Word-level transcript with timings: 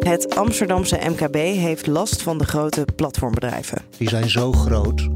Het 0.00 0.36
Amsterdamse 0.36 0.98
MKB 1.08 1.34
heeft 1.34 1.86
last 1.86 2.22
van 2.22 2.38
de 2.38 2.44
grote 2.44 2.84
platformbedrijven. 2.96 3.82
Die 3.96 4.08
zijn 4.08 4.30
zo 4.30 4.52
groot. 4.52 5.08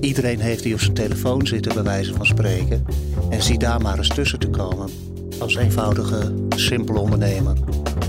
Iedereen 0.00 0.40
heeft 0.40 0.62
die 0.62 0.74
op 0.74 0.80
zijn 0.80 0.94
telefoon 0.94 1.46
zitten, 1.46 1.74
bij 1.74 1.82
wijze 1.82 2.14
van 2.14 2.26
spreken. 2.26 2.84
En 3.30 3.42
zie 3.42 3.58
daar 3.58 3.80
maar 3.80 3.98
eens 3.98 4.08
tussen 4.08 4.38
te 4.38 4.48
komen. 4.48 4.90
Als 5.38 5.56
eenvoudige, 5.56 6.34
simpele 6.48 6.98
ondernemer. 6.98 7.54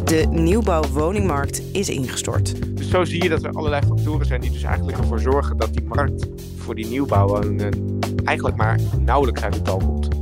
De 0.05 0.25
nieuwbouwwoningmarkt 0.30 1.61
is 1.71 1.89
ingestort. 1.89 2.77
Dus 2.77 2.89
zo 2.89 3.03
zie 3.03 3.23
je 3.23 3.30
dat 3.30 3.44
er 3.44 3.52
allerlei 3.52 3.81
factoren 3.88 4.25
zijn 4.25 4.41
die 4.41 4.52
dus 4.52 4.63
eigenlijk 4.63 4.97
ervoor 4.97 5.19
zorgen 5.19 5.58
dat 5.58 5.73
die 5.73 5.83
markt 5.83 6.25
voor 6.58 6.75
die 6.75 6.88
nieuwbouwwoningen 6.88 7.99
eigenlijk 8.23 8.58
maar 8.58 8.80
nauwelijks 8.99 9.41
uit 9.41 9.66
dal 9.66 9.77
komt. 9.77 10.16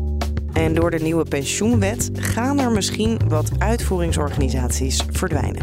En 0.56 0.74
door 0.74 0.92
de 0.92 1.00
nieuwe 1.00 1.24
pensioenwet 1.24 2.10
gaan 2.14 2.60
er 2.60 2.72
misschien 2.72 3.20
wat 3.28 3.52
uitvoeringsorganisaties 3.58 5.04
verdwijnen. 5.12 5.62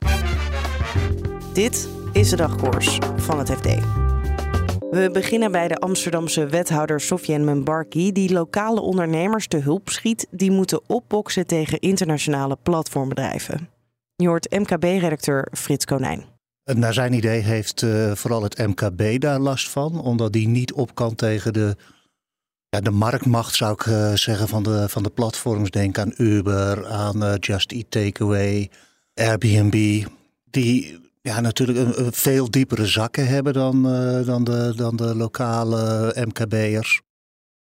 Dit 1.52 1.88
is 2.12 2.28
de 2.28 2.36
dagkoers 2.36 2.98
van 3.16 3.38
het 3.38 3.50
FD. 3.50 3.66
We 4.90 5.10
beginnen 5.12 5.52
bij 5.52 5.68
de 5.68 5.76
Amsterdamse 5.76 6.46
wethouder 6.46 7.00
Sofiane 7.00 7.44
Membarki, 7.44 8.12
die 8.12 8.32
lokale 8.32 8.80
ondernemers 8.80 9.46
te 9.46 9.56
hulp 9.56 9.88
schiet 9.88 10.26
die 10.30 10.50
moeten 10.50 10.80
opboksen 10.86 11.46
tegen 11.46 11.78
internationale 11.78 12.56
platformbedrijven. 12.62 13.68
Je 14.16 14.28
hoort 14.28 14.50
MKB-redacteur 14.50 15.48
Frits 15.52 15.84
Konijn. 15.84 16.24
Naar 16.64 16.92
zijn 16.92 17.12
idee 17.12 17.40
heeft 17.40 17.82
uh, 17.82 18.12
vooral 18.12 18.42
het 18.42 18.58
MKB 18.58 19.20
daar 19.20 19.38
last 19.38 19.70
van, 19.70 20.00
omdat 20.00 20.32
die 20.32 20.48
niet 20.48 20.72
op 20.72 20.94
kan 20.94 21.14
tegen 21.14 21.52
de, 21.52 21.76
ja, 22.74 22.80
de 22.80 22.90
marktmacht, 22.90 23.54
zou 23.54 23.72
ik 23.72 23.86
uh, 23.86 24.14
zeggen, 24.14 24.48
van 24.48 24.62
de, 24.62 24.88
van 24.88 25.02
de 25.02 25.10
platforms. 25.10 25.70
Denk 25.70 25.98
aan 25.98 26.12
Uber, 26.16 26.86
aan 26.86 27.24
uh, 27.24 27.32
Just 27.40 27.72
Eat 27.72 27.84
Takeaway, 27.88 28.70
Airbnb. 29.14 30.06
Die 30.50 31.00
ja, 31.22 31.40
natuurlijk 31.40 31.78
een, 31.78 32.04
een 32.04 32.12
veel 32.12 32.50
diepere 32.50 32.86
zakken 32.86 33.26
hebben 33.26 33.52
dan, 33.52 33.82
dan, 34.24 34.44
de, 34.44 34.72
dan 34.76 34.96
de 34.96 35.14
lokale 35.16 36.14
MKB'ers. 36.26 37.00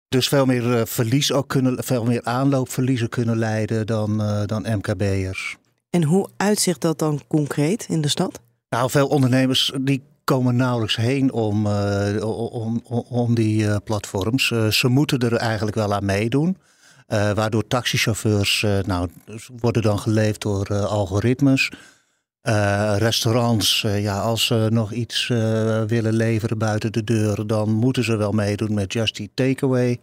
Dus 0.07 0.27
veel 0.27 0.45
meer 0.45 0.87
verlies 0.87 1.31
ook 1.31 1.47
kunnen, 1.47 1.83
veel 1.83 2.03
meer 2.03 2.23
aanloopverliezen 2.23 3.09
kunnen 3.09 3.37
leiden 3.37 3.87
dan, 3.87 4.17
dan 4.45 4.65
MKB'ers. 4.77 5.57
En 5.89 6.03
hoe 6.03 6.29
uitzicht 6.37 6.81
dat 6.81 6.99
dan 6.99 7.21
concreet 7.27 7.85
in 7.89 8.01
de 8.01 8.07
stad? 8.07 8.39
Nou, 8.69 8.89
veel 8.89 9.07
ondernemers 9.07 9.73
die 9.81 10.01
komen 10.23 10.55
nauwelijks 10.55 10.95
heen 10.95 11.31
om, 11.31 11.65
uh, 11.65 12.25
om, 12.51 12.81
om, 13.09 13.35
die 13.35 13.63
uh, 13.63 13.75
platforms. 13.83 14.49
Uh, 14.49 14.67
ze 14.67 14.87
moeten 14.87 15.19
er 15.19 15.35
eigenlijk 15.35 15.75
wel 15.75 15.93
aan 15.93 16.05
meedoen. 16.05 16.57
waardoor 17.07 17.67
taxichauffeurs 17.67 18.65
nou, 18.85 19.09
worden 19.59 19.81
dan 19.81 19.99
geleefd 19.99 20.41
door 20.41 20.73
algoritmes. 20.85 21.71
restaurants, 22.97 23.81
ja, 23.81 24.19
als 24.19 24.45
ze 24.45 24.67
nog 24.71 24.91
iets 24.91 25.27
willen 25.87 26.13
leveren 26.13 26.57
buiten 26.57 26.91
de 26.91 27.03
deur, 27.03 27.47
dan 27.47 27.71
moeten 27.71 28.03
ze 28.03 28.15
wel 28.15 28.31
meedoen 28.31 28.73
met 28.73 28.93
Just 28.93 29.19
Eat 29.19 29.29
Takeaway. 29.33 29.99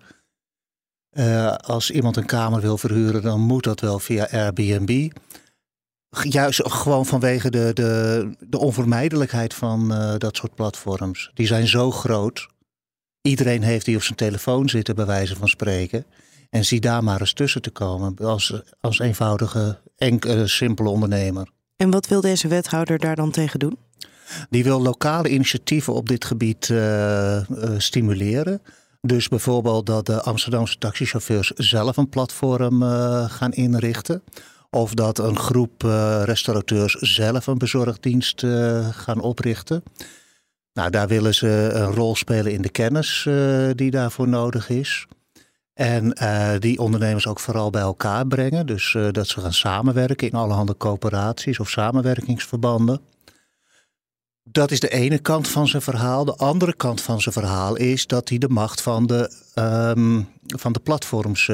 als 1.56 1.91
iemand 1.91 2.17
een 2.17 2.27
kamer 2.27 2.61
wil 2.61 2.78
verhuren, 2.78 3.23
dan 3.23 3.41
moet 3.41 3.65
dat 3.65 3.81
wel 3.81 3.99
via 3.99 4.28
Airbnb. 4.31 5.11
Juist 6.10 6.60
gewoon 6.65 7.06
vanwege 7.06 7.50
de, 7.50 7.71
de, 7.75 8.31
de 8.38 8.59
onvermijdelijkheid 8.59 9.54
van 9.54 9.93
uh, 9.93 10.15
dat 10.19 10.37
soort 10.37 10.54
platforms. 10.54 11.31
Die 11.34 11.47
zijn 11.47 11.66
zo 11.66 11.91
groot. 11.91 12.48
Iedereen 13.22 13.62
heeft 13.62 13.84
die 13.84 13.97
op 13.97 14.03
zijn 14.03 14.16
telefoon 14.16 14.69
zitten, 14.69 14.94
bij 14.94 15.06
wijze 15.06 15.37
van 15.37 15.49
spreken. 15.49 16.06
En 16.50 16.65
zie 16.65 16.81
daar 16.81 17.04
maar 17.04 17.20
eens 17.20 17.32
tussen 17.32 17.62
te 17.62 17.70
komen 17.70 18.16
als, 18.16 18.62
als 18.81 18.99
eenvoudige, 18.99 19.78
enkele, 19.97 20.47
simpele 20.47 20.88
ondernemer. 20.88 21.49
En 21.76 21.91
wat 21.91 22.09
wil 22.09 22.20
deze 22.20 22.49
wethouder 22.49 22.99
daar 22.99 23.16
dan 23.16 23.31
tegen 23.31 23.59
doen? 23.59 23.78
Die 24.50 24.65
wil 24.65 24.82
lokale 24.82 25.28
initiatieven 25.28 25.94
op 25.94 26.09
dit 26.09 26.25
gebied 26.25 26.69
uh, 26.69 26.78
uh, 27.37 27.44
stimuleren. 27.78 28.62
Dus 29.00 29.28
bijvoorbeeld 29.28 29.87
dat 29.87 30.06
de 30.06 30.22
Amsterdamse 30.22 30.78
taxichauffeurs 30.78 31.50
zelf 31.50 31.97
een 31.97 32.09
platform 32.09 32.82
gaan 33.28 33.53
inrichten. 33.53 34.22
Of 34.70 34.94
dat 34.94 35.19
een 35.19 35.38
groep 35.38 35.84
uh, 35.84 36.22
restaurateurs 36.25 36.94
zelf 36.94 37.47
een 37.47 37.58
bezorgdienst 37.58 38.42
uh, 38.42 38.88
gaan 38.88 39.20
oprichten. 39.20 39.82
Nou, 40.72 40.91
daar 40.91 41.08
willen 41.08 41.34
ze 41.34 41.70
een 41.72 41.94
rol 41.94 42.16
spelen 42.16 42.53
in 42.53 42.62
de 42.62 42.69
kennis 42.69 43.25
uh, 43.28 43.70
die 43.75 43.91
daarvoor 43.91 44.28
nodig 44.28 44.69
is. 44.69 45.06
En 45.75 46.14
die 46.58 46.78
ondernemers 46.78 47.26
ook 47.26 47.41
vooral 47.41 47.70
bij 47.70 47.81
elkaar 47.81 48.26
brengen. 48.26 48.66
Dus 48.66 48.97
dat 49.10 49.28
ze 49.28 49.41
gaan 49.41 49.53
samenwerken 49.53 50.28
in 50.28 50.34
allerhande 50.34 50.76
coöperaties 50.76 51.58
of 51.58 51.70
samenwerkingsverbanden. 51.70 53.00
Dat 54.42 54.70
is 54.70 54.81
de 54.81 54.88
ene 54.88 55.19
kant 55.19 55.48
van 55.48 55.69
zijn 55.69 55.82
verhaal. 55.82 56.25
De 56.25 56.37
andere 56.37 56.75
kant 56.75 57.00
van 57.00 57.20
zijn 57.20 57.34
verhaal 57.34 57.76
is 57.76 58.06
dat 58.06 58.28
hij 58.28 58.38
de 58.38 58.48
macht 58.48 58.81
van 58.81 59.06
de, 59.06 59.31
um, 59.97 60.28
van 60.47 60.72
de 60.72 60.81
platforms 60.81 61.48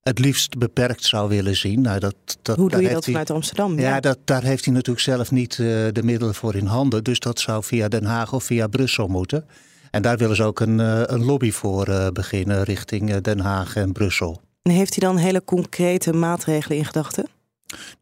het 0.00 0.18
liefst 0.18 0.58
beperkt 0.58 1.04
zou 1.04 1.28
willen 1.28 1.56
zien. 1.56 1.80
Nou, 1.80 1.98
dat, 1.98 2.14
dat, 2.42 2.56
Hoe 2.56 2.70
doe 2.70 2.82
je 2.82 2.88
dat 2.88 3.04
vanuit 3.04 3.30
Amsterdam? 3.30 3.78
Ja, 3.78 3.88
ja 3.88 4.00
dat, 4.00 4.18
daar 4.24 4.42
heeft 4.42 4.64
hij 4.64 4.74
natuurlijk 4.74 5.04
zelf 5.04 5.30
niet 5.30 5.58
uh, 5.58 5.66
de 5.92 6.02
middelen 6.02 6.34
voor 6.34 6.54
in 6.54 6.66
handen. 6.66 7.04
Dus 7.04 7.18
dat 7.18 7.40
zou 7.40 7.64
via 7.64 7.88
Den 7.88 8.04
Haag 8.04 8.32
of 8.32 8.44
via 8.44 8.66
Brussel 8.66 9.06
moeten. 9.06 9.44
En 9.90 10.02
daar 10.02 10.16
willen 10.16 10.36
ze 10.36 10.42
ook 10.42 10.60
een, 10.60 10.78
uh, 10.78 11.02
een 11.04 11.24
lobby 11.24 11.50
voor 11.50 11.88
uh, 11.88 12.08
beginnen 12.08 12.62
richting 12.62 13.16
Den 13.16 13.40
Haag 13.40 13.76
en 13.76 13.92
Brussel. 13.92 14.40
En 14.62 14.72
heeft 14.72 15.00
hij 15.00 15.08
dan 15.08 15.16
hele 15.16 15.44
concrete 15.44 16.12
maatregelen 16.12 16.78
in 16.78 16.84
gedachten? 16.84 17.26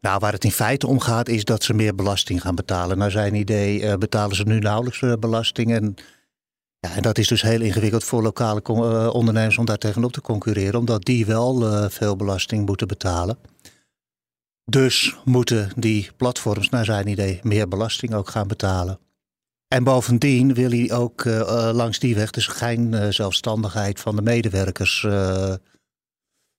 Nou, 0.01 0.19
waar 0.19 0.33
het 0.33 0.43
in 0.43 0.51
feite 0.51 0.87
om 0.87 0.99
gaat 0.99 1.29
is 1.29 1.43
dat 1.43 1.63
ze 1.63 1.73
meer 1.73 1.95
belasting 1.95 2.41
gaan 2.41 2.55
betalen. 2.55 2.97
Naar 2.97 3.11
zijn 3.11 3.35
idee 3.35 3.97
betalen 3.97 4.35
ze 4.35 4.43
nu 4.43 4.59
nauwelijks 4.59 5.03
belasting 5.19 5.73
en 5.73 5.95
ja, 6.79 6.95
en 6.95 7.01
dat 7.01 7.17
is 7.17 7.27
dus 7.27 7.41
heel 7.41 7.61
ingewikkeld 7.61 8.03
voor 8.03 8.21
lokale 8.21 8.61
uh, 8.67 9.09
ondernemers 9.13 9.57
om 9.57 9.65
daar 9.65 9.77
tegenop 9.77 10.11
te 10.11 10.21
concurreren, 10.21 10.79
omdat 10.79 11.05
die 11.05 11.25
wel 11.25 11.63
uh, 11.63 11.89
veel 11.89 12.15
belasting 12.15 12.65
moeten 12.65 12.87
betalen. 12.87 13.37
Dus 14.65 15.15
moeten 15.25 15.71
die 15.75 16.09
platforms, 16.17 16.69
naar 16.69 16.85
zijn 16.85 17.07
idee, 17.07 17.39
meer 17.43 17.67
belasting 17.67 18.13
ook 18.13 18.29
gaan 18.29 18.47
betalen. 18.47 18.99
En 19.67 19.83
bovendien 19.83 20.53
wil 20.53 20.69
hij 20.69 20.91
ook 20.91 21.23
uh, 21.23 21.69
langs 21.73 21.99
die 21.99 22.15
weg 22.15 22.31
dus 22.31 22.47
geen 22.47 23.13
zelfstandigheid 23.13 23.99
van 23.99 24.15
de 24.15 24.21
medewerkers 24.21 25.07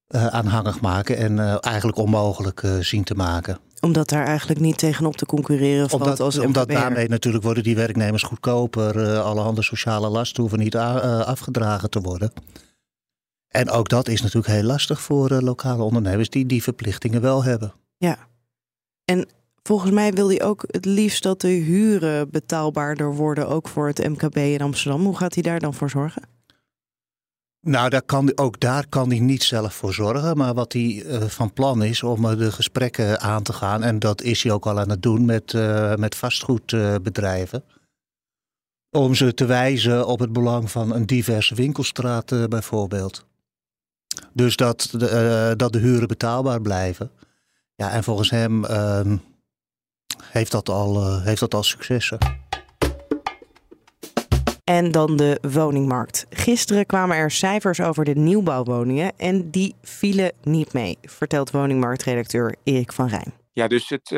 aanhangig 0.08 0.81
maken 0.81 1.16
en 1.16 1.60
eigenlijk 1.60 1.98
onmogelijk 1.98 2.62
zien 2.81 3.04
te 3.04 3.14
maken 3.14 3.58
omdat 3.81 4.09
daar 4.09 4.27
eigenlijk 4.27 4.61
niet 4.61 4.79
tegenop 4.79 5.17
te 5.17 5.27
concurreren 5.27 5.89
valt 5.89 6.03
omdat, 6.03 6.21
als 6.21 6.39
Omdat 6.39 6.69
daarmee 6.69 7.09
natuurlijk 7.09 7.45
worden 7.45 7.63
die 7.63 7.77
werknemers 7.77 8.23
goedkoper. 8.23 8.97
Uh, 8.97 9.25
allerhande 9.25 9.63
sociale 9.63 10.09
lasten 10.09 10.41
hoeven 10.41 10.59
niet 10.59 10.75
uh, 10.75 11.21
afgedragen 11.21 11.91
te 11.91 12.01
worden. 12.01 12.33
En 13.49 13.71
ook 13.71 13.89
dat 13.89 14.09
is 14.09 14.23
natuurlijk 14.23 14.53
heel 14.53 14.63
lastig 14.63 15.01
voor 15.01 15.33
uh, 15.33 15.41
lokale 15.41 15.83
ondernemers 15.83 16.31
die 16.31 16.47
die 16.47 16.63
verplichtingen 16.63 17.21
wel 17.21 17.45
hebben. 17.45 17.73
Ja, 17.97 18.19
en 19.05 19.29
volgens 19.62 19.91
mij 19.91 20.12
wil 20.12 20.29
hij 20.29 20.43
ook 20.43 20.65
het 20.67 20.85
liefst 20.85 21.23
dat 21.23 21.41
de 21.41 21.49
huren 21.49 22.31
betaalbaarder 22.31 23.15
worden, 23.15 23.49
ook 23.49 23.69
voor 23.69 23.87
het 23.87 24.09
MKB 24.09 24.37
in 24.37 24.61
Amsterdam. 24.61 25.05
Hoe 25.05 25.17
gaat 25.17 25.35
hij 25.35 25.43
daar 25.43 25.61
dan 25.61 25.75
voor 25.75 25.91
zorgen? 25.91 26.23
Nou, 27.61 27.89
daar 27.89 28.03
kan, 28.03 28.33
ook 28.35 28.61
daar 28.61 28.87
kan 28.89 29.11
hij 29.11 29.19
niet 29.19 29.43
zelf 29.43 29.75
voor 29.75 29.95
zorgen. 29.95 30.37
Maar 30.37 30.55
wat 30.55 30.73
hij 30.73 30.83
uh, 30.83 31.23
van 31.23 31.53
plan 31.53 31.83
is 31.83 32.03
om 32.03 32.25
uh, 32.25 32.39
de 32.39 32.53
gesprekken 32.53 33.21
aan 33.21 33.43
te 33.43 33.53
gaan. 33.53 33.83
En 33.83 33.99
dat 33.99 34.23
is 34.23 34.43
hij 34.43 34.53
ook 34.53 34.67
al 34.67 34.79
aan 34.81 34.91
het 34.91 35.03
doen 35.03 35.25
met, 35.25 35.53
met 35.97 36.15
vastgoedbedrijven. 36.15 37.65
om 38.91 39.15
ze 39.15 39.35
te 39.35 39.45
wijzen 39.45 40.07
op 40.07 40.19
het 40.19 40.33
belang 40.33 40.71
van 40.71 40.95
een 40.95 41.07
diverse 41.07 41.55
winkelstraat 41.55 42.49
bijvoorbeeld. 42.49 43.25
Dus 44.33 44.57
dat 44.57 44.89
de, 44.93 45.55
dat 45.57 45.73
de 45.73 45.79
huren 45.79 46.09
betaalbaar 46.09 46.61
blijven. 46.61 47.11
Ja, 47.75 47.91
en 47.91 48.05
volgens 48.05 48.31
hem 48.31 48.65
ehm, 48.65 49.17
heeft, 50.25 50.51
dat 50.51 50.69
al, 50.69 51.21
heeft 51.21 51.41
dat 51.41 51.55
al 51.55 51.62
successen. 51.62 52.19
En 54.70 54.90
dan 54.90 55.17
de 55.17 55.38
woningmarkt. 55.52 56.26
Gisteren 56.31 56.87
kwamen 56.87 57.17
er 57.17 57.31
cijfers 57.31 57.81
over 57.81 58.05
de 58.05 58.14
nieuwbouwwoningen 58.14 59.12
en 59.17 59.50
die 59.50 59.75
vielen 59.82 60.32
niet 60.43 60.72
mee, 60.72 60.99
vertelt 61.02 61.50
woningmarktredacteur 61.50 62.55
Erik 62.64 62.93
van 62.93 63.08
Rijn. 63.08 63.32
Ja, 63.52 63.69
dus 63.69 63.88
het, 63.88 64.08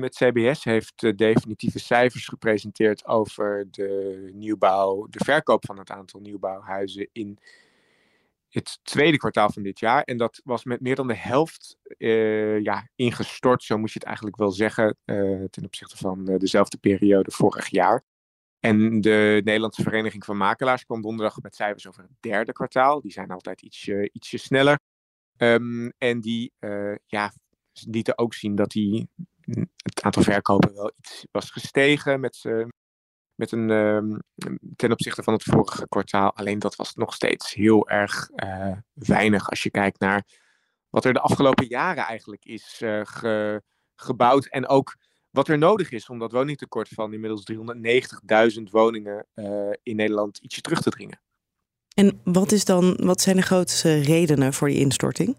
het 0.00 0.14
CBS 0.14 0.64
heeft 0.64 1.02
uh, 1.02 1.12
definitieve 1.16 1.78
cijfers 1.78 2.28
gepresenteerd 2.28 3.06
over 3.06 3.66
de 3.70 4.30
nieuwbouw, 4.34 5.06
de 5.10 5.24
verkoop 5.24 5.66
van 5.66 5.78
het 5.78 5.90
aantal 5.90 6.20
nieuwbouwhuizen 6.20 7.08
in 7.12 7.38
het 8.48 8.78
tweede 8.82 9.16
kwartaal 9.16 9.52
van 9.52 9.62
dit 9.62 9.80
jaar. 9.80 10.02
En 10.02 10.16
dat 10.16 10.40
was 10.44 10.64
met 10.64 10.80
meer 10.80 10.94
dan 10.94 11.06
de 11.06 11.16
helft 11.16 11.76
uh, 11.98 12.60
ja, 12.62 12.88
ingestort, 12.94 13.62
zo 13.62 13.78
moet 13.78 13.92
je 13.92 13.98
het 13.98 14.08
eigenlijk 14.08 14.36
wel 14.36 14.50
zeggen, 14.50 14.96
uh, 15.04 15.44
ten 15.50 15.64
opzichte 15.64 15.96
van 15.96 16.24
dezelfde 16.24 16.76
periode 16.78 17.30
vorig 17.30 17.68
jaar. 17.68 18.04
En 18.60 19.00
de 19.00 19.40
Nederlandse 19.44 19.82
Vereniging 19.82 20.24
van 20.24 20.36
Makelaars 20.36 20.84
kwam 20.84 21.02
donderdag 21.02 21.40
met 21.42 21.54
cijfers 21.54 21.88
over 21.88 22.02
het 22.02 22.12
derde 22.20 22.52
kwartaal. 22.52 23.00
Die 23.00 23.12
zijn 23.12 23.30
altijd 23.30 23.62
ietsje, 23.62 24.10
ietsje 24.12 24.38
sneller. 24.38 24.78
Um, 25.36 25.92
en 25.98 26.20
die 26.20 26.52
uh, 26.60 26.94
ja, 27.06 27.32
lieten 27.72 28.18
ook 28.18 28.34
zien 28.34 28.54
dat 28.54 28.70
die, 28.70 29.08
het 29.82 30.02
aantal 30.02 30.22
verkopen 30.22 30.74
wel 30.74 30.92
iets 30.98 31.26
was 31.30 31.50
gestegen 31.50 32.20
met, 32.20 32.42
met 33.34 33.52
een, 33.52 33.68
uh, 33.68 34.18
ten 34.76 34.92
opzichte 34.92 35.22
van 35.22 35.32
het 35.32 35.42
vorige 35.42 35.88
kwartaal. 35.88 36.34
Alleen 36.34 36.58
dat 36.58 36.76
was 36.76 36.94
nog 36.94 37.14
steeds 37.14 37.54
heel 37.54 37.88
erg 37.88 38.30
uh, 38.34 38.76
weinig 38.92 39.50
als 39.50 39.62
je 39.62 39.70
kijkt 39.70 40.00
naar 40.00 40.26
wat 40.88 41.04
er 41.04 41.12
de 41.12 41.20
afgelopen 41.20 41.66
jaren 41.66 42.04
eigenlijk 42.04 42.44
is 42.44 42.76
ge, 43.02 43.62
gebouwd. 43.96 44.46
En 44.46 44.68
ook 44.68 44.96
wat 45.30 45.48
er 45.48 45.58
nodig 45.58 45.90
is 45.90 46.08
om 46.08 46.18
dat 46.18 46.32
woningtekort 46.32 46.88
van 46.88 47.12
inmiddels 47.12 47.44
390.000 48.58 48.62
woningen 48.70 49.26
uh, 49.34 49.70
in 49.82 49.96
Nederland 49.96 50.38
ietsje 50.38 50.60
terug 50.60 50.82
te 50.82 50.90
dringen. 50.90 51.20
En 51.94 52.20
wat, 52.24 52.52
is 52.52 52.64
dan, 52.64 52.96
wat 53.02 53.20
zijn 53.20 53.36
de 53.36 53.42
grootste 53.42 54.00
redenen 54.00 54.52
voor 54.52 54.68
die 54.68 54.78
instorting? 54.78 55.36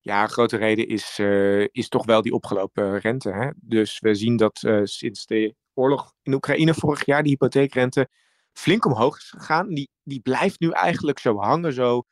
Ja, 0.00 0.22
een 0.22 0.28
grote 0.28 0.56
reden 0.56 0.88
is, 0.88 1.18
uh, 1.18 1.66
is 1.70 1.88
toch 1.88 2.06
wel 2.06 2.22
die 2.22 2.32
opgelopen 2.32 2.98
rente. 2.98 3.32
Hè? 3.32 3.50
Dus 3.56 4.00
we 4.00 4.14
zien 4.14 4.36
dat 4.36 4.62
uh, 4.62 4.80
sinds 4.84 5.26
de 5.26 5.54
oorlog 5.74 6.14
in 6.22 6.32
Oekraïne 6.32 6.74
vorig 6.74 7.06
jaar 7.06 7.22
die 7.22 7.32
hypotheekrente 7.32 8.08
flink 8.52 8.84
omhoog 8.84 9.16
is 9.16 9.30
gegaan. 9.30 9.74
Die, 9.74 9.90
die 10.02 10.20
blijft 10.20 10.60
nu 10.60 10.70
eigenlijk 10.70 11.18
zo 11.18 11.36
hangen, 11.36 11.72
zo 11.72 12.02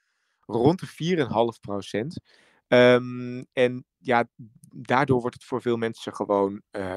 rond 0.47 0.81
de 0.81 1.57
4,5 1.57 1.61
procent. 1.61 2.21
Um, 2.69 3.47
en 3.53 3.85
ja, 3.99 4.29
daardoor 4.71 5.21
wordt 5.21 5.35
het 5.35 5.45
voor 5.45 5.63
veel 5.63 5.77
mensen 5.77 6.15
gewoon 6.15 6.63
uh, 6.73 6.97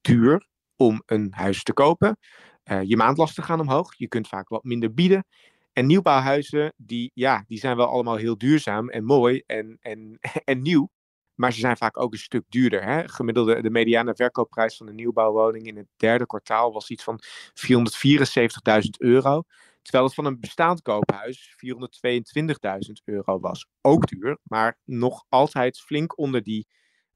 duur 0.00 0.46
om 0.76 1.02
een 1.06 1.28
huis 1.30 1.62
te 1.62 1.72
kopen. 1.72 2.18
Uh, 2.64 2.82
je 2.82 2.96
maandlasten 2.96 3.42
gaan 3.42 3.60
omhoog. 3.60 3.94
Je 3.96 4.08
kunt 4.08 4.28
vaak 4.28 4.48
wat 4.48 4.64
minder 4.64 4.94
bieden. 4.94 5.26
En 5.72 5.86
nieuwbouwhuizen, 5.86 6.72
die, 6.76 7.10
ja, 7.14 7.44
die 7.46 7.58
zijn 7.58 7.76
wel 7.76 7.86
allemaal 7.86 8.16
heel 8.16 8.38
duurzaam 8.38 8.88
en 8.88 9.04
mooi 9.04 9.42
en, 9.46 9.78
en, 9.80 10.18
en 10.44 10.62
nieuw. 10.62 10.90
Maar 11.34 11.52
ze 11.52 11.60
zijn 11.60 11.76
vaak 11.76 11.98
ook 11.98 12.12
een 12.12 12.18
stuk 12.18 12.44
duurder. 12.48 12.84
Hè? 12.84 13.08
Gemiddelde, 13.08 13.62
de 13.62 13.70
mediane 13.70 14.14
verkoopprijs 14.14 14.76
van 14.76 14.88
een 14.88 14.94
nieuwbouwwoning 14.94 15.66
in 15.66 15.76
het 15.76 15.86
derde 15.96 16.26
kwartaal 16.26 16.72
was 16.72 16.90
iets 16.90 17.04
van 17.04 17.20
474.000 17.54 18.80
euro. 18.98 19.42
Terwijl 19.88 20.04
het 20.04 20.14
van 20.14 20.24
een 20.24 20.40
bestaand 20.40 20.82
koophuis 20.82 21.56
422.000 21.56 22.92
euro 23.04 23.40
was. 23.40 23.66
Ook 23.80 24.06
duur, 24.06 24.38
maar 24.42 24.78
nog 24.84 25.24
altijd 25.28 25.80
flink 25.80 26.18
onder 26.18 26.42
die 26.42 26.66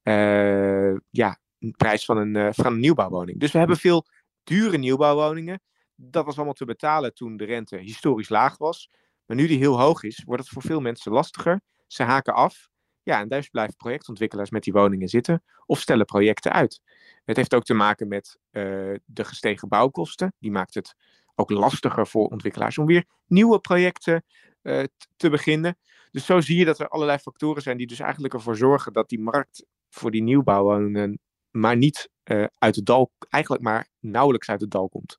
uh, 0.03 0.97
ja, 1.11 1.39
prijs 1.77 2.05
van 2.05 2.17
een, 2.17 2.35
uh, 2.35 2.49
van 2.51 2.67
een 2.67 2.81
nieuwbouwwoning. 2.81 3.41
Dus 3.41 3.53
we 3.53 3.59
hebben 3.59 3.77
veel 3.77 4.07
dure 4.43 4.79
nieuwbouwwoningen. 4.79 5.63
Dat 5.95 6.25
was 6.25 6.37
allemaal 6.37 6.55
te 6.55 6.65
betalen 6.65 7.15
toen 7.15 7.37
de 7.37 7.45
rente 7.45 7.77
historisch 7.77 8.29
laag 8.29 8.59
was. 8.59 8.91
Maar 9.27 9.37
nu 9.37 9.47
die 9.47 9.59
heel 9.59 9.81
hoog 9.81 10.03
is, 10.03 10.23
wordt 10.27 10.43
het 10.43 10.53
voor 10.53 10.63
veel 10.63 10.81
mensen 10.81 11.13
lastiger. 11.13 11.61
Ze 11.87 12.03
haken 12.03 12.35
af. 12.35 12.69
Ja, 13.03 13.21
en 13.21 13.29
dus 13.29 13.49
blijven 13.49 13.77
projectontwikkelaars 13.77 14.51
met 14.51 14.63
die 14.63 14.73
woningen 14.73 15.09
zitten 15.09 15.43
of 15.67 15.81
stellen 15.81 16.07
projecten 16.07 16.53
uit. 16.53 16.81
Het 17.25 17.37
heeft 17.37 17.55
ook 17.55 17.65
te 17.65 17.75
maken 17.75 18.09
met 18.09 18.39
uh, 18.51 18.63
de 19.05 19.25
gestegen 19.25 19.69
bouwkosten. 19.69 20.35
Die 20.39 20.51
maakt 20.51 20.75
het 20.75 20.95
ook 21.35 21.51
lastiger 21.51 22.07
voor 22.07 22.27
ontwikkelaars 22.27 22.79
om 22.79 22.87
weer 22.87 23.05
nieuwe 23.27 23.59
projecten 23.59 24.25
uh, 24.63 24.85
te 25.17 25.31
beginnen. 25.31 25.79
Dus 26.11 26.27
zo 26.27 26.41
zie 26.41 26.59
je 26.59 26.65
dat 26.65 26.79
er 26.79 26.89
allerlei 26.89 27.19
factoren 27.19 27.63
zijn 27.63 27.77
die 27.77 27.87
dus 27.87 28.01
eigenlijk 28.01 28.35
ervoor 28.35 28.57
zorgen 28.57 28.93
dat 28.93 29.09
die 29.09 29.21
markt 29.21 29.65
voor 29.91 30.11
die 30.11 30.23
nieuwbouwwoningen 30.23 31.19
maar 31.51 31.77
niet 31.77 32.11
uh, 32.25 32.45
uit 32.59 32.77
het 32.77 32.87
dal, 32.87 33.13
eigenlijk 33.29 33.65
maar 33.65 33.89
nauwelijks 34.01 34.49
uit 34.49 34.61
het 34.61 34.71
dal 34.71 34.89
komt. 34.89 35.19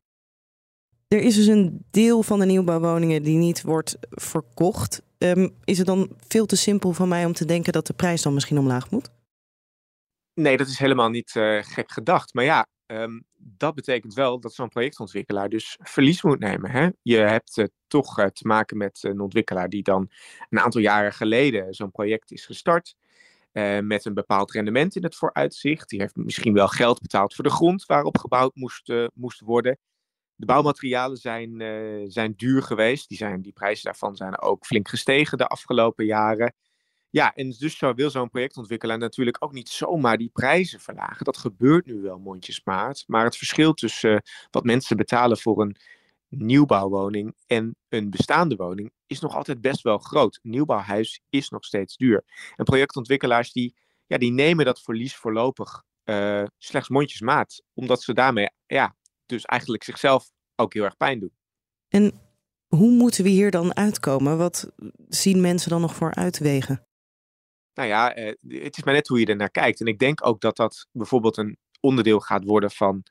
Er 1.08 1.20
is 1.20 1.36
dus 1.36 1.48
een 1.48 1.86
deel 1.92 2.24
van 2.24 2.40
de 2.40 2.46
nieuwbouwwoningen 2.46 3.24
die 3.24 3.38
niet 3.38 3.62
wordt 3.62 3.98
verkocht. 4.10 5.02
Um, 5.18 5.56
is 5.64 5.78
het 5.78 5.88
dan 5.88 6.16
veel 6.28 6.46
te 6.46 6.56
simpel 6.56 6.94
van 6.94 7.08
mij 7.08 7.26
om 7.26 7.34
te 7.34 7.46
denken 7.46 7.74
dat 7.74 7.88
de 7.88 7.94
prijs 7.94 8.22
dan 8.22 8.34
misschien 8.34 8.58
omlaag 8.58 8.92
moet? 8.92 9.10
Nee, 10.34 10.58
dat 10.58 10.68
is 10.68 10.78
helemaal 10.78 11.10
niet 11.10 11.36
uh, 11.36 11.64
gek 11.64 11.92
gedacht. 11.92 12.34
Maar 12.34 12.44
ja, 12.44 12.68
um, 13.02 13.26
dat 13.38 13.76
betekent 13.76 14.14
wel 14.14 14.40
dat 14.40 14.54
zo'n 14.54 14.70
projectontwikkelaar 14.70 15.50
dus 15.50 15.78
verlies 15.82 16.22
moet 16.22 16.40
nemen. 16.40 16.72
Hè? 16.72 16.90
Je 17.02 17.18
hebt 17.18 17.58
uh, 17.58 17.66
toch 17.88 18.20
uh, 18.20 18.26
te 18.26 18.48
maken 18.48 18.78
met 18.78 19.00
een 19.04 19.20
ontwikkelaar 19.20 19.70
die 19.70 19.84
dan 19.84 20.10
een 20.50 20.60
aantal 20.60 20.82
jaren 20.82 21.14
geleden 21.14 21.74
zo'n 21.74 21.92
project 21.92 22.32
is 22.32 22.46
gestart. 22.46 22.96
Met 23.82 24.06
een 24.06 24.14
bepaald 24.14 24.52
rendement 24.52 24.96
in 24.96 25.04
het 25.04 25.16
vooruitzicht. 25.16 25.90
Die 25.90 26.00
heeft 26.00 26.16
misschien 26.16 26.54
wel 26.54 26.68
geld 26.68 27.02
betaald 27.02 27.34
voor 27.36 27.44
de 27.44 27.50
grond 27.50 27.86
waarop 27.86 28.18
gebouwd 28.18 28.56
moest, 28.56 28.94
moest 29.14 29.40
worden. 29.40 29.80
De 30.36 30.46
bouwmaterialen 30.46 31.18
zijn, 31.18 31.62
zijn 32.12 32.34
duur 32.36 32.64
geweest. 32.64 33.10
Die, 33.10 33.18
zijn, 33.18 33.42
die 33.42 33.52
prijzen 33.52 33.84
daarvan 33.84 34.16
zijn 34.16 34.42
ook 34.42 34.66
flink 34.66 34.88
gestegen 34.88 35.38
de 35.38 35.48
afgelopen 35.48 36.06
jaren. 36.06 36.54
Ja, 37.14 37.34
en 37.34 37.50
dus 37.50 37.80
wil 37.80 38.10
zo'n 38.10 38.30
projectontwikkelaar 38.30 38.98
natuurlijk 38.98 39.38
ook 39.40 39.52
niet 39.52 39.70
zomaar 39.70 40.18
die 40.18 40.30
prijzen 40.30 40.80
verlagen. 40.80 41.26
Dat 41.26 41.38
gebeurt 41.38 41.86
nu 41.86 42.02
wel 42.02 42.20
mondjesmaat. 42.20 43.04
Maar 43.08 43.24
het 43.24 43.38
verschil 43.38 43.74
tussen 43.74 44.24
wat 44.52 44.64
mensen 44.64 44.98
betalen 44.98 45.38
voor 45.38 45.62
een 45.62 45.76
nieuwbouwwoning 46.30 47.36
en 47.48 47.76
een 47.90 48.10
bestaande 48.10 48.56
woning 48.56 48.92
is 49.08 49.20
nog 49.20 49.36
altijd 49.36 49.62
best 49.62 49.82
wel 49.82 49.98
groot. 49.98 50.40
Nieuwbouwhuis 50.42 51.22
is 51.30 51.50
nog 51.50 51.66
steeds 51.66 51.98
duur. 51.98 52.24
En 52.56 52.66
projectontwikkelaars 52.66 53.52
die, 53.52 53.76
ja, 54.08 54.18
die 54.18 54.32
nemen 54.32 54.66
dat 54.66 54.82
verlies 54.82 55.16
voorlopig 55.16 55.84
uh, 56.06 56.44
slechts 56.58 56.90
mondjesmaat. 56.90 57.64
Omdat 57.74 58.02
ze 58.02 58.14
daarmee 58.14 58.50
ja, 58.66 58.96
dus 59.26 59.46
eigenlijk 59.46 59.84
zichzelf 59.84 60.32
ook 60.56 60.74
heel 60.74 60.84
erg 60.84 60.98
pijn 60.98 61.20
doen. 61.20 61.34
En 61.88 62.14
hoe 62.68 62.92
moeten 62.92 63.24
we 63.24 63.30
hier 63.30 63.52
dan 63.52 63.76
uitkomen? 63.76 64.38
Wat 64.38 64.72
zien 65.08 65.42
mensen 65.42 65.70
dan 65.70 65.82
nog 65.82 65.96
voor 65.96 66.14
uitwegen? 66.14 66.88
Nou 67.74 67.88
ja, 67.88 68.18
uh, 68.18 68.34
het 68.64 68.78
is 68.78 68.84
maar 68.84 68.94
net 68.94 69.08
hoe 69.08 69.20
je 69.20 69.26
er 69.26 69.36
naar 69.36 69.50
kijkt. 69.50 69.80
En 69.80 69.86
ik 69.86 70.00
denk 70.00 70.28
ook 70.28 70.42
dat 70.42 70.56
dat 70.56 70.88
bijvoorbeeld 70.92 71.38
een 71.38 71.58
onderdeel 71.80 72.20
gaat 72.20 72.44
worden 72.44 72.72
van 72.72 73.04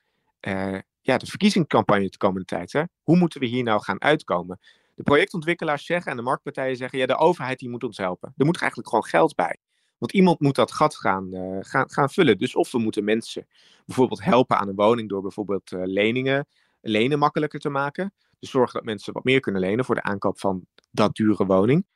uh, 0.48 0.78
ja, 1.00 1.16
de 1.16 1.26
verkiezingscampagne 1.26 2.10
de 2.10 2.16
komende 2.16 2.44
tijd. 2.44 2.72
Hè? 2.72 2.82
Hoe 3.02 3.16
moeten 3.16 3.40
we 3.40 3.46
hier 3.46 3.62
nou 3.62 3.82
gaan 3.82 4.00
uitkomen? 4.00 4.58
De 4.94 5.02
projectontwikkelaars 5.02 5.86
zeggen 5.86 6.10
en 6.10 6.16
de 6.16 6.22
marktpartijen 6.22 6.76
zeggen: 6.76 6.98
ja, 6.98 7.06
de 7.06 7.16
overheid 7.16 7.58
die 7.58 7.68
moet 7.68 7.84
ons 7.84 7.96
helpen. 7.96 8.34
Er 8.36 8.44
moet 8.44 8.58
eigenlijk 8.58 8.88
gewoon 8.88 9.04
geld 9.04 9.34
bij. 9.34 9.58
Want 9.98 10.12
iemand 10.12 10.40
moet 10.40 10.54
dat 10.54 10.72
gat 10.72 10.96
gaan, 10.96 11.28
uh, 11.34 11.58
gaan, 11.60 11.90
gaan 11.90 12.10
vullen. 12.10 12.38
Dus 12.38 12.54
of 12.54 12.72
we 12.72 12.78
moeten 12.78 13.04
mensen 13.04 13.46
bijvoorbeeld 13.86 14.24
helpen 14.24 14.58
aan 14.58 14.68
een 14.68 14.74
woning 14.74 15.08
door 15.08 15.22
bijvoorbeeld 15.22 15.70
leningen, 15.70 16.46
lenen 16.80 17.18
makkelijker 17.18 17.60
te 17.60 17.68
maken. 17.68 18.12
Dus 18.38 18.50
zorgen 18.50 18.74
dat 18.74 18.84
mensen 18.84 19.12
wat 19.12 19.24
meer 19.24 19.40
kunnen 19.40 19.60
lenen 19.60 19.84
voor 19.84 19.94
de 19.94 20.02
aankoop 20.02 20.40
van 20.40 20.66
dat 20.90 21.16
dure 21.16 21.46
woning. 21.46 21.86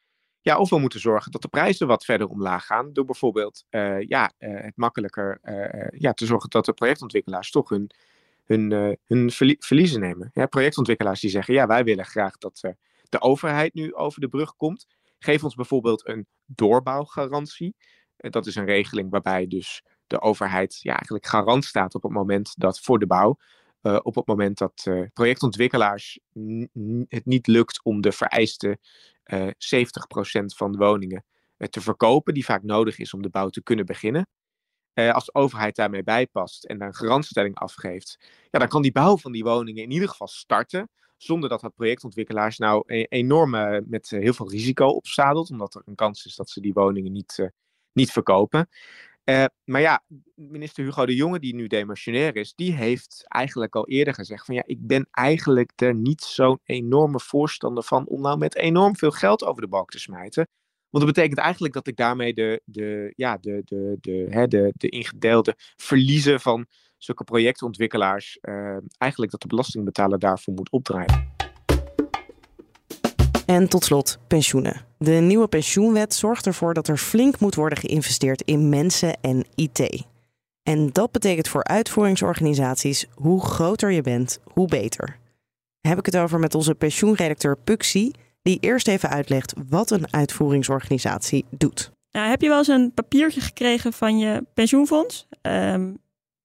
Ja, 0.47 0.59
of 0.59 0.71
we 0.71 0.79
moeten 0.79 1.01
zorgen 1.01 1.33
dat 1.33 1.43
de 1.43 1.49
prijzen 1.49 1.87
wat 1.87 2.05
verder 2.05 2.27
omlaag 2.27 2.67
gaan. 2.67 2.93
Door 2.93 3.05
bijvoorbeeld 3.05 3.65
uh, 3.71 4.01
ja, 4.01 4.33
het 4.39 4.77
makkelijker 4.77 5.41
ja, 5.99 6.13
te 6.13 6.27
zorgen 6.27 6.51
dat 6.51 6.65
de 6.65 6.73
projectontwikkelaars 6.73 7.51
toch 7.51 7.69
hun 7.69 7.91
hun, 8.45 8.99
hun 9.05 9.31
verliezen 9.59 10.01
nemen. 10.01 10.31
Ja, 10.33 10.47
projectontwikkelaars 10.47 11.21
die 11.21 11.31
zeggen, 11.31 11.55
ja, 11.55 11.67
wij 11.67 11.85
willen 11.85 12.05
graag 12.05 12.39
dat 12.39 12.61
de 13.09 13.21
overheid 13.21 13.75
nu 13.75 13.95
over 13.95 14.21
de 14.21 14.29
brug 14.29 14.57
komt. 14.57 14.87
Geef 15.19 15.45
ons 15.45 15.55
bijvoorbeeld 15.55 16.09
een 16.09 16.27
doorbouwgarantie. 16.45 17.77
Dat 18.17 18.47
is 18.47 18.55
een 18.55 18.65
regeling 18.65 19.11
waarbij 19.11 19.47
dus 19.47 19.83
de 20.07 20.21
overheid 20.21 20.79
ja, 20.81 20.93
eigenlijk 20.93 21.27
garant 21.27 21.65
staat 21.65 21.95
op 21.95 22.03
het 22.03 22.13
moment 22.13 22.55
dat 22.57 22.81
voor 22.81 22.99
de 22.99 23.07
bouw, 23.07 23.37
op 24.03 24.15
het 24.15 24.27
moment 24.27 24.59
dat 24.59 24.91
projectontwikkelaars 25.13 26.21
het 27.09 27.25
niet 27.25 27.47
lukt 27.47 27.85
om 27.85 28.01
de 28.01 28.13
vereiste 28.13 28.79
70% 29.33 29.47
van 30.57 30.73
de 30.73 30.79
woningen 30.79 31.25
te 31.71 31.81
verkopen, 31.81 32.35
die 32.35 32.45
vaak 32.45 32.63
nodig 32.63 32.99
is 32.99 33.15
om 33.15 33.23
de 33.23 33.29
bouw 33.29 33.49
te 33.49 33.63
kunnen 33.63 33.87
beginnen 33.87 34.29
eh, 34.97 35.15
als 35.15 35.25
de 35.25 35.35
overheid 35.35 35.77
daarmee 35.77 36.03
bijpast 36.03 36.65
en 36.65 36.79
daar 36.79 36.89
een 36.89 36.95
garantstelling 36.95 37.55
afgeeft, 37.55 38.17
ja, 38.51 38.59
dan 38.59 38.69
kan 38.69 38.83
die 38.83 38.93
bouw 38.93 39.17
van 39.17 39.33
die 39.33 39.45
woningen 39.45 39.83
in 39.83 39.91
ieder 39.91 40.09
geval 40.09 40.29
starten. 40.29 40.91
Zonder 41.17 41.49
dat 41.49 41.61
dat 41.61 41.75
projectontwikkelaars 41.75 42.59
nou 42.59 42.83
e 42.87 43.05
enorm 43.09 43.51
met 43.89 44.11
heel 44.11 44.33
veel 44.33 44.51
risico 44.51 44.87
opzadelt. 44.87 45.51
Omdat 45.51 45.75
er 45.75 45.83
een 45.85 45.95
kans 45.95 46.27
is 46.27 46.35
dat 46.35 46.51
ze 46.51 46.61
die 46.61 46.73
woningen 46.73 47.13
niet, 47.13 47.51
niet 47.93 48.13
verkopen. 48.13 48.69
Uh, 49.31 49.45
maar 49.65 49.81
ja, 49.81 50.03
minister 50.35 50.85
Hugo 50.85 51.07
de 51.07 51.15
Jonge, 51.15 51.39
die 51.39 51.55
nu 51.55 51.67
demissionair 51.67 52.37
is, 52.37 52.55
die 52.55 52.73
heeft 52.73 53.25
eigenlijk 53.29 53.75
al 53.75 53.89
eerder 53.89 54.15
gezegd 54.15 54.45
van 54.45 54.55
ja, 54.55 54.63
ik 54.67 54.87
ben 54.87 55.09
eigenlijk 55.11 55.73
er 55.77 55.95
niet 55.95 56.23
zo'n 56.23 56.61
enorme 56.65 57.21
voorstander 57.21 57.83
van 57.83 58.07
om 58.07 58.21
nou 58.21 58.39
met 58.39 58.57
enorm 58.57 58.97
veel 58.97 59.11
geld 59.11 59.45
over 59.45 59.63
de 59.63 59.69
balk 59.69 59.91
te 59.91 59.99
smijten. 59.99 60.49
Want 60.91 61.05
dat 61.05 61.15
betekent 61.15 61.39
eigenlijk 61.39 61.75
dat 61.75 61.87
ik 61.87 61.97
daarmee 61.97 62.35
de, 62.35 62.61
de, 62.65 63.13
ja, 63.17 63.37
de, 63.41 63.63
de, 63.65 63.97
de, 64.01 64.27
hè, 64.31 64.47
de, 64.47 64.73
de 64.77 64.89
ingedeelde 64.89 65.55
verliezen 65.77 66.41
van 66.41 66.67
zulke 66.97 67.25
projectontwikkelaars, 67.25 68.39
uh, 68.43 68.77
eigenlijk 68.99 69.33
dat 69.33 69.41
de 69.41 69.47
belastingbetaler 69.47 70.19
daarvoor 70.19 70.55
moet 70.55 70.71
opdraaien. 70.71 71.35
En 73.47 73.69
tot 73.69 73.85
slot 73.85 74.19
pensioenen. 74.27 74.86
De 74.99 75.13
nieuwe 75.13 75.49
pensioenwet 75.49 76.15
zorgt 76.15 76.47
ervoor 76.47 76.75
dat 76.75 76.89
er 76.89 76.97
flink 76.97 77.41
moet 77.41 77.55
worden 77.55 77.79
geïnvesteerd 77.79 78.43
in 78.43 78.69
mensen 78.69 79.21
en 79.21 79.45
IT. 79.55 80.05
En 80.63 80.91
dat 80.93 81.13
betekent 81.13 81.49
voor 81.49 81.65
uitvoeringsorganisaties 81.65 83.07
hoe 83.15 83.41
groter 83.41 83.91
je 83.91 84.01
bent, 84.01 84.41
hoe 84.53 84.69
beter. 84.69 85.19
Heb 85.81 85.99
ik 85.99 86.07
het 86.07 86.17
over 86.17 86.39
met 86.39 86.55
onze 86.55 86.75
pensioenredacteur 86.75 87.57
Puxi, 87.57 88.11
die 88.43 88.59
eerst 88.61 88.89
even 88.89 89.09
uitlegt 89.09 89.55
wat 89.69 89.91
een 89.91 90.13
uitvoeringsorganisatie 90.13 91.45
doet. 91.51 91.91
Nou, 92.11 92.29
heb 92.29 92.43
je 92.43 92.49
wel 92.49 92.59
eens 92.59 92.69
een 92.69 92.93
papiertje 92.95 93.41
gekregen 93.41 93.93
van 93.93 94.19
je 94.19 94.45
pensioenfonds? 94.55 95.27
Um, 95.43 95.99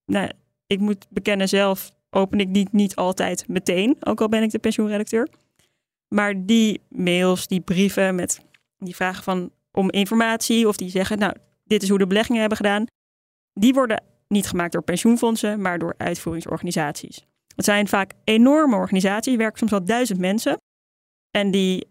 nou, 0.05 0.31
ik 0.67 0.79
moet 0.79 1.07
bekennen 1.09 1.49
zelf 1.49 1.91
open 2.09 2.39
ik 2.39 2.53
die 2.53 2.67
niet 2.71 2.95
altijd 2.95 3.47
meteen, 3.47 3.97
ook 3.99 4.21
al 4.21 4.29
ben 4.29 4.43
ik 4.43 4.51
de 4.51 4.59
pensioenredacteur. 4.59 5.27
Maar 6.15 6.45
die 6.45 6.81
mails, 6.89 7.47
die 7.47 7.61
brieven 7.61 8.15
met 8.15 8.39
die 8.77 8.95
vragen 8.95 9.23
van, 9.23 9.51
om 9.71 9.89
informatie 9.89 10.67
of 10.67 10.75
die 10.75 10.89
zeggen, 10.89 11.19
nou, 11.19 11.33
dit 11.63 11.83
is 11.83 11.89
hoe 11.89 11.97
de 11.97 12.07
beleggingen 12.07 12.39
hebben 12.39 12.57
gedaan, 12.57 12.85
die 13.53 13.73
worden 13.73 14.03
niet 14.27 14.47
gemaakt 14.47 14.71
door 14.71 14.83
pensioenfondsen, 14.83 15.61
maar 15.61 15.79
door 15.79 15.93
uitvoeringsorganisaties. 15.97 17.25
Het 17.55 17.65
zijn 17.65 17.87
vaak 17.87 18.13
enorme 18.23 18.75
organisaties, 18.75 19.35
werken 19.35 19.57
soms 19.57 19.71
wel 19.71 19.85
duizend 19.85 20.19
mensen. 20.19 20.57
En 21.31 21.51
die 21.51 21.87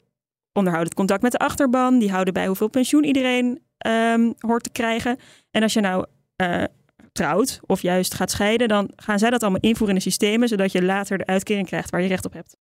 onderhouden 0.52 0.90
het 0.90 0.98
contact 0.98 1.22
met 1.22 1.32
de 1.32 1.38
achterban, 1.38 1.98
die 1.98 2.10
houden 2.10 2.34
bij 2.34 2.46
hoeveel 2.46 2.68
pensioen 2.68 3.04
iedereen 3.04 3.62
um, 3.86 4.34
hoort 4.38 4.62
te 4.62 4.70
krijgen. 4.70 5.18
En 5.50 5.62
als 5.62 5.72
je 5.72 5.80
nou 5.80 6.06
uh, 6.42 6.64
trouwt 7.12 7.60
of 7.66 7.82
juist 7.82 8.14
gaat 8.14 8.30
scheiden, 8.30 8.68
dan 8.68 8.90
gaan 8.96 9.18
zij 9.18 9.30
dat 9.30 9.42
allemaal 9.42 9.60
invoeren 9.60 9.96
in 9.96 10.02
de 10.02 10.10
systemen, 10.10 10.48
zodat 10.48 10.72
je 10.72 10.82
later 10.82 11.18
de 11.18 11.26
uitkering 11.26 11.66
krijgt 11.66 11.90
waar 11.90 12.02
je 12.02 12.08
recht 12.08 12.24
op 12.24 12.32
hebt. 12.32 12.56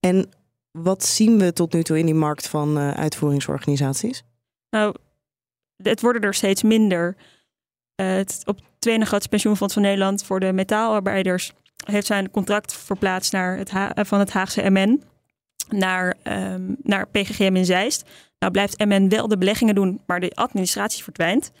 En 0.00 0.28
wat 0.70 1.04
zien 1.04 1.38
we 1.38 1.52
tot 1.52 1.72
nu 1.72 1.82
toe 1.82 1.98
in 1.98 2.06
die 2.06 2.14
markt 2.14 2.48
van 2.48 2.78
uh, 2.78 2.90
uitvoeringsorganisaties? 2.90 4.22
Nou, 4.70 4.94
het 5.76 6.00
worden 6.00 6.22
er 6.22 6.34
steeds 6.34 6.62
minder. 6.62 7.16
Uh, 8.00 8.06
het, 8.06 8.42
op 8.44 8.60
tweede 8.78 9.04
grootste 9.04 9.28
pensioenfonds 9.28 9.74
van 9.74 9.82
Nederland 9.82 10.24
voor 10.24 10.40
de 10.40 10.52
metaalarbeiders 10.52 11.52
heeft 11.84 12.06
zijn 12.06 12.30
contract 12.30 12.72
verplaatst 12.72 13.32
naar 13.32 13.56
het 13.56 13.70
H 13.70 13.88
van 13.94 14.18
het 14.18 14.30
Haagse 14.30 14.70
MN 14.70 15.02
naar, 15.68 16.16
um, 16.24 16.76
naar 16.82 17.08
PGGM 17.08 17.56
in 17.56 17.64
Zeist. 17.64 18.08
Nou 18.38 18.52
blijft 18.52 18.84
MN 18.84 19.08
wel 19.08 19.28
de 19.28 19.38
beleggingen 19.38 19.74
doen, 19.74 20.00
maar 20.06 20.20
de 20.20 20.30
administratie 20.34 21.02
verdwijnt. 21.02 21.52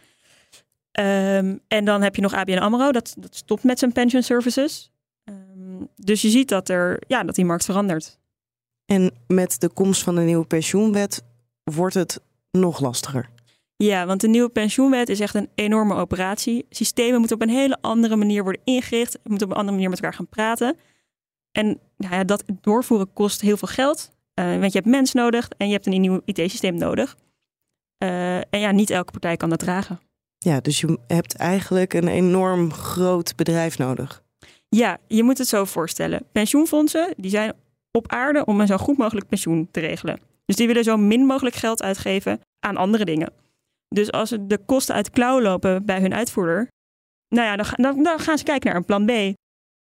Um, 1.00 1.60
en 1.68 1.84
dan 1.84 2.02
heb 2.02 2.16
je 2.16 2.22
nog 2.22 2.34
ABN 2.34 2.58
AMRO, 2.58 2.92
dat, 2.92 3.14
dat 3.18 3.36
stopt 3.36 3.64
met 3.64 3.78
zijn 3.78 3.92
pension 3.92 4.22
services. 4.22 4.90
Um, 5.24 5.88
dus 5.96 6.22
je 6.22 6.28
ziet 6.28 6.48
dat, 6.48 6.68
er, 6.68 7.02
ja, 7.06 7.24
dat 7.24 7.34
die 7.34 7.44
markt 7.44 7.64
verandert. 7.64 8.19
En 8.90 9.10
met 9.26 9.60
de 9.60 9.68
komst 9.68 10.02
van 10.02 10.14
de 10.14 10.20
nieuwe 10.20 10.46
pensioenwet 10.46 11.22
wordt 11.62 11.94
het 11.94 12.20
nog 12.50 12.80
lastiger. 12.80 13.30
Ja, 13.76 14.06
want 14.06 14.20
de 14.20 14.28
nieuwe 14.28 14.48
pensioenwet 14.48 15.08
is 15.08 15.20
echt 15.20 15.34
een 15.34 15.48
enorme 15.54 15.94
operatie. 15.94 16.66
Systemen 16.70 17.18
moeten 17.18 17.36
op 17.36 17.42
een 17.42 17.54
hele 17.54 17.78
andere 17.80 18.16
manier 18.16 18.42
worden 18.42 18.60
ingericht. 18.64 19.18
Moeten 19.24 19.46
op 19.46 19.52
een 19.52 19.58
andere 19.58 19.76
manier 19.76 19.90
met 19.90 20.00
elkaar 20.00 20.16
gaan 20.16 20.28
praten. 20.28 20.76
En 21.52 21.80
nou 21.96 22.14
ja, 22.14 22.24
dat 22.24 22.44
doorvoeren 22.60 23.12
kost 23.12 23.40
heel 23.40 23.56
veel 23.56 23.68
geld. 23.68 24.10
Uh, 24.34 24.58
want 24.58 24.72
je 24.72 24.78
hebt 24.78 24.90
mensen 24.90 25.20
nodig 25.20 25.48
en 25.56 25.66
je 25.66 25.72
hebt 25.72 25.86
een 25.86 26.00
nieuw 26.00 26.20
IT-systeem 26.24 26.74
nodig. 26.74 27.16
Uh, 28.04 28.36
en 28.36 28.60
ja, 28.60 28.70
niet 28.70 28.90
elke 28.90 29.10
partij 29.10 29.36
kan 29.36 29.48
dat 29.50 29.58
dragen. 29.58 30.00
Ja, 30.38 30.60
dus 30.60 30.80
je 30.80 30.98
hebt 31.06 31.34
eigenlijk 31.34 31.94
een 31.94 32.08
enorm 32.08 32.72
groot 32.72 33.36
bedrijf 33.36 33.78
nodig. 33.78 34.22
Ja, 34.68 34.98
je 35.08 35.22
moet 35.22 35.38
het 35.38 35.48
zo 35.48 35.64
voorstellen. 35.64 36.26
Pensioenfondsen 36.32 37.14
die 37.16 37.30
zijn 37.30 37.54
op 37.92 38.12
aarde 38.12 38.44
om 38.44 38.60
een 38.60 38.66
zo 38.66 38.76
goed 38.76 38.98
mogelijk 38.98 39.28
pensioen 39.28 39.68
te 39.70 39.80
regelen. 39.80 40.20
Dus 40.44 40.56
die 40.56 40.66
willen 40.66 40.84
zo 40.84 40.96
min 40.96 41.26
mogelijk 41.26 41.56
geld 41.56 41.82
uitgeven 41.82 42.40
aan 42.60 42.76
andere 42.76 43.04
dingen. 43.04 43.32
Dus 43.88 44.12
als 44.12 44.30
de 44.40 44.58
kosten 44.66 44.94
uit 44.94 45.10
klauw 45.10 45.40
lopen 45.40 45.84
bij 45.84 46.00
hun 46.00 46.14
uitvoerder, 46.14 46.68
nou 47.28 47.46
ja, 47.46 47.56
dan, 47.56 47.66
dan, 47.72 48.02
dan 48.02 48.18
gaan 48.18 48.38
ze 48.38 48.44
kijken 48.44 48.68
naar 48.68 48.78
een 48.78 48.84
plan 48.84 49.06
B. 49.06 49.38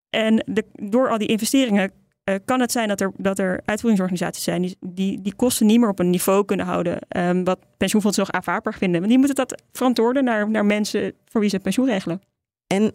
En 0.09 0.43
de, 0.45 0.65
door 0.73 1.09
al 1.09 1.17
die 1.17 1.27
investeringen 1.27 1.91
uh, 2.29 2.35
kan 2.45 2.59
het 2.59 2.71
zijn 2.71 2.87
dat 2.87 3.01
er, 3.01 3.11
dat 3.17 3.39
er 3.39 3.61
uitvoeringsorganisaties 3.65 4.43
zijn 4.43 4.61
die, 4.61 4.77
die, 4.79 5.21
die 5.21 5.35
kosten 5.35 5.65
niet 5.65 5.79
meer 5.79 5.89
op 5.89 5.99
een 5.99 6.09
niveau 6.09 6.45
kunnen 6.45 6.65
houden 6.65 6.99
um, 7.17 7.43
wat 7.43 7.59
pensioenfondsen 7.77 8.23
nog 8.23 8.31
aanvaardbaar 8.35 8.73
vinden. 8.73 8.99
Maar 8.99 9.09
die 9.09 9.17
moeten 9.17 9.35
dat 9.35 9.63
verantwoorden 9.71 10.23
naar, 10.23 10.49
naar 10.49 10.65
mensen 10.65 11.13
voor 11.25 11.41
wie 11.41 11.49
ze 11.49 11.59
pensioen 11.59 11.85
regelen. 11.85 12.21
En 12.67 12.93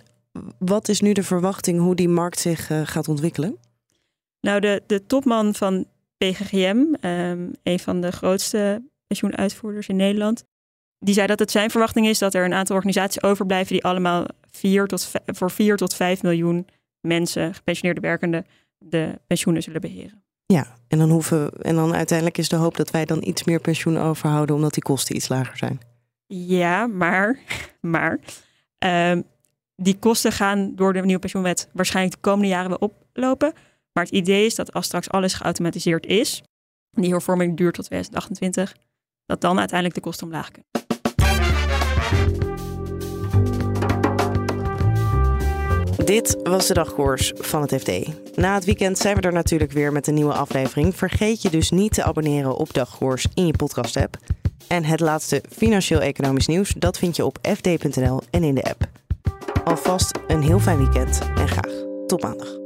wat 0.59 0.89
is 0.89 1.01
nu 1.01 1.13
de 1.13 1.23
verwachting 1.23 1.81
hoe 1.81 1.95
die 1.95 2.09
markt 2.09 2.39
zich 2.39 2.71
uh, 2.71 2.81
gaat 2.85 3.09
ontwikkelen? 3.09 3.57
Nou, 4.41 4.61
de, 4.61 4.83
de 4.87 5.07
topman 5.07 5.55
van 5.55 5.87
PGGM, 6.19 6.77
um, 7.01 7.53
een 7.63 7.79
van 7.79 8.01
de 8.01 8.13
grootste 8.13 8.83
pensioenuitvoerders 9.07 9.89
in 9.89 9.97
Nederland, 9.97 10.45
die 10.99 11.15
zei 11.15 11.27
dat 11.27 11.39
het 11.39 11.51
zijn 11.51 11.71
verwachting 11.71 12.07
is 12.07 12.19
dat 12.19 12.35
er 12.35 12.45
een 12.45 12.55
aantal 12.55 12.77
organisaties 12.77 13.23
overblijven 13.23 13.73
die 13.73 13.85
allemaal 13.85 14.27
vier 14.51 14.87
tot, 14.87 15.11
voor 15.27 15.51
4 15.51 15.77
tot 15.77 15.95
5 15.95 16.23
miljoen 16.23 16.67
mensen, 17.01 17.55
gepensioneerde 17.55 18.01
werkenden, 18.01 18.47
de 18.79 19.19
pensioenen 19.27 19.63
zullen 19.63 19.81
beheren. 19.81 20.23
Ja, 20.47 20.77
en 20.89 20.99
dan, 20.99 21.11
hoeven, 21.11 21.51
en 21.63 21.75
dan 21.75 21.95
uiteindelijk 21.95 22.39
is 22.39 22.49
de 22.49 22.57
hoop 22.57 22.77
dat 22.77 22.91
wij 22.91 23.05
dan 23.05 23.23
iets 23.23 23.45
meer 23.45 23.61
pensioen 23.61 23.99
overhouden, 23.99 24.55
omdat 24.55 24.75
die 24.75 24.83
kosten 24.83 25.17
iets 25.17 25.29
lager 25.29 25.57
zijn. 25.57 25.81
Ja, 26.27 26.87
maar, 26.87 27.39
maar 27.81 28.19
um, 28.79 29.25
die 29.77 29.99
kosten 29.99 30.33
gaan 30.33 30.75
door 30.75 30.93
de 30.93 31.01
nieuwe 31.01 31.21
pensioenwet 31.21 31.69
waarschijnlijk 31.73 32.15
de 32.15 32.21
komende 32.21 32.49
jaren 32.49 32.69
wel 32.69 32.79
oplopen. 32.79 33.53
Maar 33.97 34.05
het 34.05 34.15
idee 34.15 34.47
is 34.47 34.55
dat 34.55 34.73
als 34.73 34.87
straks 34.87 35.11
alles 35.11 35.35
geautomatiseerd 35.35 36.07
is, 36.07 36.43
die 36.91 37.11
hervorming 37.11 37.57
duurt 37.57 37.75
tot 37.75 37.85
2028, 37.85 38.77
dat 39.27 39.41
dan 39.41 39.59
uiteindelijk 39.59 39.99
de 39.99 40.05
kosten 40.05 40.27
omlaag 40.27 40.51
kunnen. 40.51 40.71
Dit 46.05 46.37
was 46.43 46.67
de 46.67 46.75
dagkoers 46.75 47.33
van 47.37 47.63
het 47.63 47.75
FD. 47.75 47.91
Na 48.37 48.55
het 48.55 48.65
weekend 48.65 48.99
zijn 48.99 49.17
we 49.17 49.21
er 49.21 49.33
natuurlijk 49.33 49.73
weer 49.73 49.93
met 49.93 50.07
een 50.07 50.15
nieuwe 50.15 50.35
aflevering. 50.35 50.97
Vergeet 50.97 51.43
je 51.43 51.51
dus 51.51 51.71
niet 51.71 51.95
te 51.95 52.05
abonneren 52.05 52.57
op 52.57 52.73
Dagkoers 52.73 53.27
in 53.35 53.47
je 53.47 53.57
podcast-app. 53.57 54.17
En 54.69 54.85
het 54.85 55.01
laatste 55.01 55.43
financieel-economisch 55.51 56.47
nieuws, 56.47 56.75
dat 56.79 56.99
vind 56.99 57.17
je 57.17 57.25
op 57.25 57.39
fd.nl 57.43 58.21
en 58.31 58.43
in 58.43 58.55
de 58.55 58.63
app. 58.63 58.89
Alvast 59.65 60.19
een 60.27 60.43
heel 60.43 60.61
fijn 60.61 60.79
weekend 60.79 61.21
en 61.37 61.49
graag 61.49 61.73
tot 62.07 62.23
maandag. 62.23 62.66